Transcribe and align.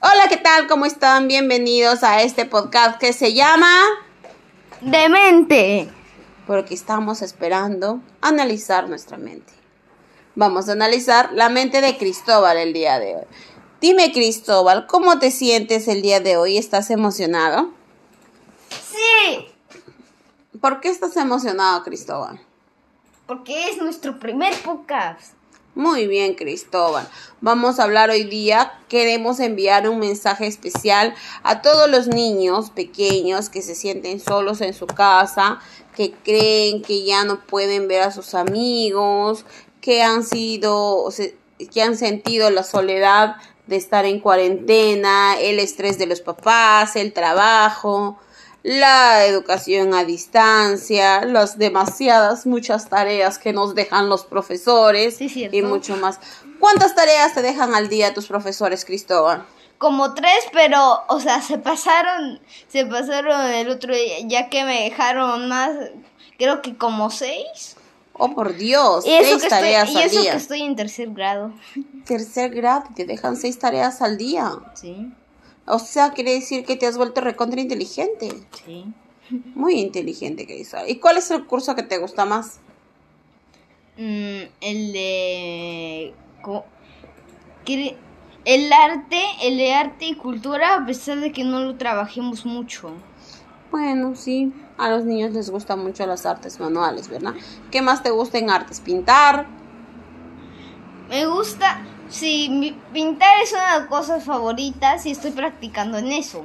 Hola, 0.00 0.28
¿qué 0.28 0.36
tal? 0.36 0.66
¿Cómo 0.66 0.86
están? 0.86 1.28
Bienvenidos 1.28 2.02
a 2.02 2.22
este 2.22 2.44
podcast 2.44 2.98
que 2.98 3.12
se 3.12 3.32
llama 3.34 3.72
Demente. 4.80 5.88
Porque 6.46 6.74
estamos 6.74 7.22
esperando 7.22 8.00
analizar 8.20 8.88
nuestra 8.88 9.16
mente. 9.16 9.52
Vamos 10.34 10.68
a 10.68 10.72
analizar 10.72 11.30
la 11.32 11.48
mente 11.48 11.80
de 11.80 11.96
Cristóbal 11.96 12.56
el 12.58 12.72
día 12.72 12.98
de 12.98 13.16
hoy. 13.16 13.24
Dime, 13.80 14.12
Cristóbal, 14.12 14.86
¿cómo 14.86 15.18
te 15.18 15.30
sientes 15.30 15.88
el 15.88 16.02
día 16.02 16.20
de 16.20 16.36
hoy? 16.36 16.58
¿Estás 16.58 16.90
emocionado? 16.90 17.70
Sí, 18.70 19.46
¿Por 20.60 20.80
qué 20.80 20.88
estás 20.88 21.16
emocionado, 21.16 21.82
Cristóbal? 21.82 22.40
porque 23.26 23.70
es 23.70 23.78
nuestro 23.78 24.18
primer 24.20 24.52
podcast. 24.62 25.32
Muy 25.74 26.06
bien, 26.06 26.34
Cristóbal. 26.34 27.08
Vamos 27.40 27.80
a 27.80 27.82
hablar 27.82 28.08
hoy 28.08 28.22
día. 28.22 28.78
Queremos 28.88 29.40
enviar 29.40 29.88
un 29.88 29.98
mensaje 29.98 30.46
especial 30.46 31.16
a 31.42 31.62
todos 31.62 31.90
los 31.90 32.06
niños 32.06 32.70
pequeños 32.70 33.48
que 33.48 33.60
se 33.60 33.74
sienten 33.74 34.20
solos 34.20 34.60
en 34.60 34.72
su 34.72 34.86
casa, 34.86 35.58
que 35.96 36.12
creen 36.12 36.80
que 36.80 37.04
ya 37.04 37.24
no 37.24 37.44
pueden 37.44 37.88
ver 37.88 38.02
a 38.02 38.12
sus 38.12 38.34
amigos, 38.34 39.46
que 39.80 40.04
han 40.04 40.22
sido, 40.22 41.08
que 41.72 41.82
han 41.82 41.96
sentido 41.96 42.50
la 42.50 42.62
soledad 42.62 43.34
de 43.66 43.74
estar 43.74 44.04
en 44.04 44.20
cuarentena, 44.20 45.40
el 45.40 45.58
estrés 45.58 45.98
de 45.98 46.06
los 46.06 46.20
papás, 46.20 46.94
el 46.94 47.12
trabajo, 47.12 48.20
la 48.64 49.26
educación 49.26 49.92
a 49.94 50.04
distancia, 50.04 51.24
las 51.26 51.58
demasiadas, 51.58 52.46
muchas 52.46 52.88
tareas 52.88 53.38
que 53.38 53.52
nos 53.52 53.74
dejan 53.74 54.08
los 54.08 54.24
profesores 54.24 55.18
Sí, 55.18 55.48
y 55.52 55.62
mucho 55.62 55.96
más. 55.98 56.18
¿Cuántas 56.58 56.94
tareas 56.94 57.34
te 57.34 57.42
dejan 57.42 57.74
al 57.74 57.88
día 57.90 58.14
tus 58.14 58.26
profesores, 58.26 58.86
Cristóbal? 58.86 59.44
Como 59.76 60.14
tres, 60.14 60.32
pero, 60.52 61.02
o 61.08 61.20
sea, 61.20 61.42
se 61.42 61.58
pasaron, 61.58 62.40
se 62.68 62.86
pasaron 62.86 63.42
el 63.50 63.68
otro 63.68 63.94
día, 63.94 64.16
ya 64.24 64.48
que 64.48 64.64
me 64.64 64.84
dejaron 64.84 65.46
más, 65.48 65.70
creo 66.38 66.62
que 66.62 66.74
como 66.76 67.10
seis. 67.10 67.76
Oh, 68.14 68.34
por 68.34 68.54
Dios, 68.56 69.04
Y 69.04 69.10
eso, 69.12 69.30
seis 69.30 69.42
que 69.42 69.48
tareas 69.50 69.88
estoy, 69.88 70.00
y 70.00 70.04
al 70.04 70.10
eso 70.10 70.20
día. 70.22 70.30
que 70.30 70.36
estoy 70.38 70.62
en 70.62 70.76
tercer 70.76 71.10
grado. 71.10 71.52
Tercer 72.06 72.50
grado, 72.54 72.84
te 72.96 73.04
dejan 73.04 73.36
seis 73.36 73.58
tareas 73.58 74.00
al 74.00 74.16
día. 74.16 74.52
Sí, 74.74 75.12
O 75.66 75.78
sea, 75.78 76.12
quiere 76.12 76.32
decir 76.32 76.64
que 76.64 76.76
te 76.76 76.86
has 76.86 76.96
vuelto 76.96 77.20
recontra 77.20 77.60
inteligente. 77.60 78.30
sí. 78.64 78.84
Muy 79.54 79.80
inteligente, 79.80 80.46
Cristóbal. 80.46 80.90
¿Y 80.90 80.96
cuál 80.96 81.16
es 81.16 81.30
el 81.30 81.46
curso 81.46 81.74
que 81.74 81.82
te 81.82 81.98
gusta 81.98 82.24
más? 82.26 82.60
Mm, 83.96 84.42
el 84.60 84.92
de... 84.92 86.14
El 88.44 88.72
arte, 88.72 89.22
el 89.42 89.56
de 89.56 89.72
arte 89.72 90.04
y 90.04 90.14
cultura, 90.16 90.74
a 90.74 90.86
pesar 90.86 91.20
de 91.20 91.32
que 91.32 91.44
no 91.44 91.60
lo 91.60 91.76
trabajemos 91.76 92.44
mucho. 92.44 92.92
Bueno, 93.70 94.14
sí, 94.14 94.52
a 94.76 94.90
los 94.90 95.04
niños 95.04 95.32
les 95.32 95.48
gustan 95.48 95.82
mucho 95.82 96.06
las 96.06 96.26
artes 96.26 96.60
manuales, 96.60 97.08
¿verdad? 97.08 97.32
¿Qué 97.70 97.80
más 97.80 98.02
te 98.02 98.10
gusta 98.10 98.38
en 98.38 98.50
artes? 98.50 98.80
¿Pintar? 98.80 99.46
Me 101.08 101.26
gusta, 101.26 101.82
sí, 102.08 102.76
pintar 102.92 103.42
es 103.42 103.52
una 103.52 103.74
de 103.74 103.80
las 103.80 103.88
cosas 103.88 104.24
favoritas 104.24 105.06
y 105.06 105.10
estoy 105.10 105.32
practicando 105.32 105.98
en 105.98 106.12
eso. 106.12 106.44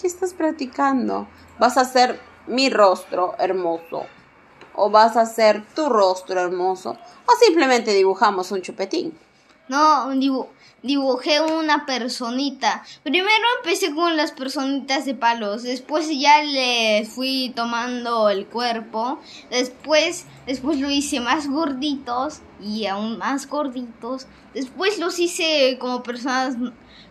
¿Qué 0.00 0.06
estás 0.06 0.34
practicando? 0.34 1.26
¿Vas 1.58 1.76
a 1.76 1.82
hacer 1.82 2.20
mi 2.46 2.68
rostro 2.68 3.34
hermoso? 3.38 4.06
¿O 4.74 4.90
vas 4.90 5.16
a 5.16 5.22
hacer 5.22 5.64
tu 5.74 5.88
rostro 5.88 6.40
hermoso? 6.40 6.96
¿O 7.26 7.32
simplemente 7.44 7.92
dibujamos 7.92 8.50
un 8.52 8.62
chupetín? 8.62 9.16
No, 9.68 10.12
dibu- 10.12 10.48
dibujé 10.82 11.40
una 11.40 11.86
personita. 11.86 12.84
Primero 13.02 13.44
empecé 13.62 13.94
con 13.94 14.16
las 14.16 14.32
personitas 14.32 15.06
de 15.06 15.14
palos, 15.14 15.62
después 15.62 16.06
ya 16.10 16.42
le 16.42 17.06
fui 17.06 17.52
tomando 17.56 18.28
el 18.28 18.46
cuerpo, 18.46 19.18
después, 19.50 20.26
después 20.46 20.78
lo 20.78 20.90
hice 20.90 21.20
más 21.20 21.48
gorditos 21.48 22.40
y 22.60 22.84
aún 22.86 23.16
más 23.16 23.48
gorditos, 23.48 24.26
después 24.52 24.98
los 24.98 25.18
hice 25.18 25.78
como 25.80 26.02
personas, 26.02 26.56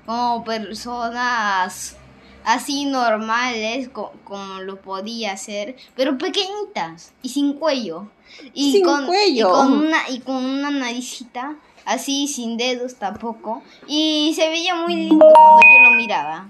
como 0.05 0.43
personas 0.43 1.97
así 2.45 2.85
normales, 2.85 3.89
co- 3.89 4.13
como 4.23 4.59
lo 4.61 4.81
podía 4.81 5.33
hacer, 5.33 5.75
pero 5.95 6.17
pequeñitas 6.17 7.13
y 7.21 7.29
sin 7.29 7.53
cuello. 7.53 8.07
Y 8.53 8.71
Sin 8.73 8.83
con, 8.83 9.05
cuello. 9.05 9.49
Y 9.49 9.51
con 9.51 9.71
una, 9.73 10.09
y 10.09 10.19
con 10.19 10.35
una 10.43 10.71
naricita, 10.71 11.55
así 11.85 12.27
sin 12.27 12.57
dedos 12.57 12.95
tampoco. 12.95 13.61
Y 13.87 14.33
se 14.35 14.49
veía 14.49 14.75
muy 14.75 14.95
lindo 14.95 15.25
cuando 15.33 15.61
yo 15.61 15.89
lo 15.89 15.95
miraba. 15.95 16.47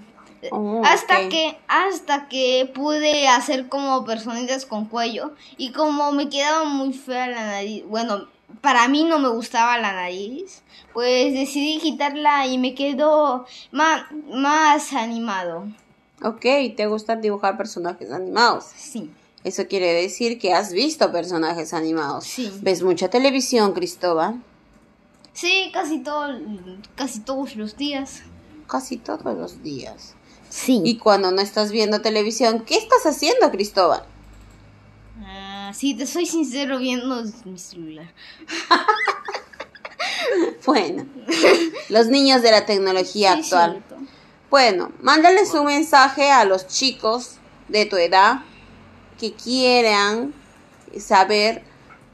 Oh, 0.50 0.82
hasta 0.84 1.28
que, 1.30 1.58
hasta 1.68 2.28
que 2.28 2.70
pude 2.74 3.28
hacer 3.28 3.68
como 3.70 4.04
personitas 4.04 4.66
con 4.66 4.84
cuello. 4.86 5.32
Y 5.56 5.72
como 5.72 6.12
me 6.12 6.28
quedaba 6.28 6.64
muy 6.64 6.92
fea 6.92 7.28
la 7.28 7.46
nariz, 7.46 7.82
bueno, 7.86 8.26
para 8.60 8.88
mí 8.88 9.04
no 9.04 9.18
me 9.18 9.28
gustaba 9.28 9.78
la 9.78 9.92
nariz. 9.92 10.62
Pues 10.92 11.32
decidí 11.32 11.78
quitarla 11.80 12.46
y 12.46 12.58
me 12.58 12.74
quedó 12.74 13.46
más, 13.72 14.04
más 14.32 14.92
animado. 14.92 15.66
Ok, 16.22 16.42
te 16.76 16.86
gusta 16.86 17.16
dibujar 17.16 17.56
personajes 17.56 18.10
animados. 18.12 18.66
Sí. 18.76 19.10
Eso 19.42 19.66
quiere 19.66 19.92
decir 19.92 20.38
que 20.38 20.54
has 20.54 20.72
visto 20.72 21.12
personajes 21.12 21.74
animados. 21.74 22.24
Sí. 22.24 22.50
¿Ves 22.62 22.82
mucha 22.82 23.08
televisión, 23.08 23.72
Cristóbal? 23.72 24.42
Sí, 25.34 25.70
casi 25.72 25.98
todo, 25.98 26.38
casi 26.94 27.20
todos 27.20 27.56
los 27.56 27.76
días. 27.76 28.22
Casi 28.68 28.96
todos 28.96 29.36
los 29.36 29.62
días. 29.62 30.14
Sí. 30.48 30.80
Y 30.84 30.96
cuando 30.98 31.32
no 31.32 31.42
estás 31.42 31.72
viendo 31.72 32.00
televisión, 32.00 32.64
¿qué 32.64 32.76
estás 32.76 33.04
haciendo, 33.04 33.50
Cristóbal? 33.50 34.04
Sí, 35.74 35.94
te 35.94 36.06
soy 36.06 36.26
sincero 36.26 36.78
viendo 36.78 37.22
mi 37.44 37.58
celular. 37.58 38.06
Bueno, 40.64 41.06
los 41.90 42.06
niños 42.08 42.42
de 42.42 42.50
la 42.50 42.64
tecnología 42.66 43.34
Sí, 43.34 43.40
actual. 43.40 43.72
cierto. 43.72 43.96
Bueno, 44.50 44.90
mándales 45.00 45.52
un 45.54 45.66
mensaje 45.66 46.30
a 46.30 46.44
los 46.44 46.66
chicos 46.66 47.36
de 47.68 47.86
tu 47.86 47.96
edad 47.96 48.40
que 49.18 49.32
quieran 49.34 50.32
saber 50.98 51.62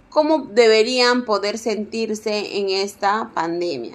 cómo 0.09 0.38
deberían 0.38 1.25
poder 1.25 1.59
sentirse 1.59 2.59
en 2.59 2.70
esta 2.70 3.31
pandemia. 3.34 3.94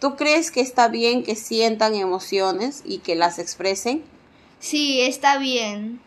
¿Tú 0.00 0.16
crees 0.16 0.50
que 0.50 0.60
está 0.62 0.88
bien 0.88 1.22
que 1.22 1.36
sientan 1.36 1.94
emociones 1.94 2.82
y 2.86 2.98
que 2.98 3.14
las 3.16 3.38
expresen? 3.38 4.02
Sí, 4.58 5.02
está 5.02 5.38
bien. 5.38 6.00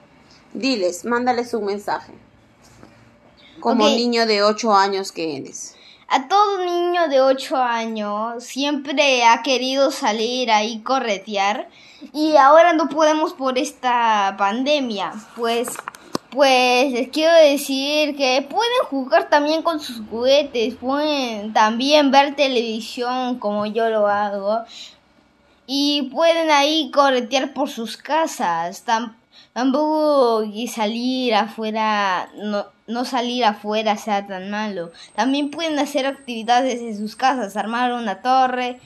Diles, 0.54 1.06
mándales 1.06 1.54
un 1.54 1.66
mensaje. 1.66 2.14
Como 3.64 3.88
niño 3.88 4.26
de 4.26 4.44
8 4.44 4.74
años 4.74 5.14
que 5.14 5.38
eres. 5.38 5.76
A 6.10 6.28
todo 6.28 6.66
niño 6.66 7.08
de 7.08 7.22
8 7.22 7.56
años 7.56 8.44
siempre 8.44 9.24
ha 9.24 9.42
querido 9.42 9.90
salir 9.90 10.52
ahí 10.52 10.82
corretear 10.82 11.70
y 12.12 12.36
ahora 12.36 12.74
no 12.74 12.90
podemos 12.90 13.34
por 13.34 13.58
esta 13.58 14.36
pandemia. 14.38 15.14
Pues 15.38 15.70
pues 16.30 16.92
les 16.92 17.10
quiero 17.10 17.34
decir 17.36 18.18
que 18.18 18.46
pueden 18.50 18.84
jugar 18.90 19.30
también 19.30 19.62
con 19.62 19.80
sus 19.80 20.02
juguetes, 20.10 20.76
pueden 20.76 21.54
también 21.54 22.12
ver 22.12 22.36
televisión 22.36 23.40
como 23.40 23.66
yo 23.68 23.90
lo 23.90 24.08
hago 24.08 24.64
y 25.68 26.04
pueden 26.14 26.52
ahí 26.52 26.92
corretear 26.92 27.54
por 27.54 27.70
sus 27.70 27.98
casas. 27.98 28.86
Tam- 28.86 29.16
tampoco 29.54 30.44
y 30.44 30.68
salir 30.68 31.36
afuera, 31.36 32.30
no, 32.36 32.66
no 32.88 33.06
salir 33.06 33.46
afuera 33.46 33.96
sea 33.98 34.26
tan 34.28 34.50
malo. 34.50 34.92
También 35.16 35.50
pueden 35.52 35.78
hacer 35.80 36.06
actividades 36.06 36.82
en 36.82 36.98
sus 36.98 37.16
casas, 37.16 37.56
armar 37.56 37.94
una 37.94 38.22
torre. 38.22 38.80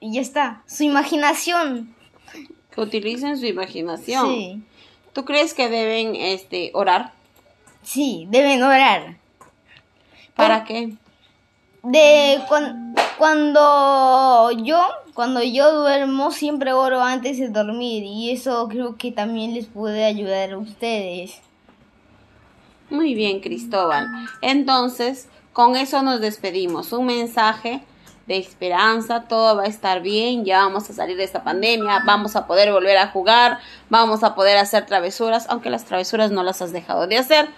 y 0.00 0.12
ya 0.14 0.20
está. 0.20 0.62
Su 0.66 0.84
imaginación. 0.84 1.94
Que 2.74 2.80
utilicen 2.80 3.36
su 3.38 3.46
imaginación. 3.46 4.26
Sí. 4.28 4.62
¿Tú 5.12 5.24
crees 5.24 5.54
que 5.54 5.68
deben 5.68 6.14
este 6.14 6.70
orar? 6.74 7.12
Sí, 7.82 8.26
deben 8.30 8.62
orar. 8.62 9.16
¿Para 10.36 10.64
qué? 10.64 10.92
De 11.82 12.40
cuan- 12.48 12.89
cuando 13.20 14.50
yo, 14.64 14.80
cuando 15.12 15.42
yo 15.42 15.74
duermo, 15.74 16.30
siempre 16.30 16.72
oro 16.72 17.02
antes 17.02 17.38
de 17.38 17.50
dormir 17.50 18.02
y 18.02 18.30
eso 18.30 18.66
creo 18.66 18.96
que 18.96 19.12
también 19.12 19.52
les 19.52 19.66
puede 19.66 20.06
ayudar 20.06 20.52
a 20.52 20.58
ustedes. 20.58 21.42
Muy 22.88 23.12
bien, 23.12 23.40
Cristóbal. 23.40 24.06
Entonces, 24.40 25.28
con 25.52 25.76
eso 25.76 26.02
nos 26.02 26.22
despedimos. 26.22 26.94
Un 26.94 27.04
mensaje 27.04 27.82
de 28.26 28.38
esperanza, 28.38 29.24
todo 29.28 29.54
va 29.54 29.64
a 29.64 29.66
estar 29.66 30.00
bien, 30.00 30.46
ya 30.46 30.60
vamos 30.60 30.88
a 30.88 30.94
salir 30.94 31.18
de 31.18 31.24
esta 31.24 31.44
pandemia, 31.44 32.00
vamos 32.06 32.36
a 32.36 32.46
poder 32.46 32.72
volver 32.72 32.96
a 32.96 33.08
jugar, 33.08 33.58
vamos 33.90 34.24
a 34.24 34.34
poder 34.34 34.56
hacer 34.56 34.86
travesuras, 34.86 35.44
aunque 35.50 35.68
las 35.68 35.84
travesuras 35.84 36.30
no 36.30 36.42
las 36.42 36.62
has 36.62 36.72
dejado 36.72 37.06
de 37.06 37.18
hacer. 37.18 37.50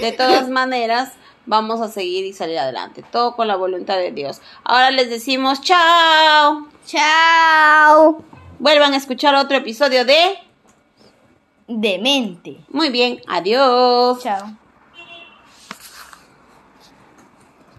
De 0.00 0.12
todas 0.12 0.48
maneras, 0.48 1.12
vamos 1.50 1.80
a 1.80 1.88
seguir 1.88 2.24
y 2.24 2.32
salir 2.32 2.58
adelante. 2.58 3.04
Todo 3.10 3.34
con 3.34 3.48
la 3.48 3.56
voluntad 3.56 3.96
de 3.98 4.12
Dios. 4.12 4.40
Ahora 4.64 4.90
les 4.92 5.10
decimos 5.10 5.60
chao. 5.60 6.68
Chao. 6.86 8.22
Vuelvan 8.60 8.94
a 8.94 8.96
escuchar 8.96 9.34
otro 9.34 9.56
episodio 9.56 10.04
de 10.04 10.38
Demente. 11.66 12.58
Muy 12.70 12.90
bien, 12.90 13.20
adiós. 13.26 14.22
Chao. 14.22 14.56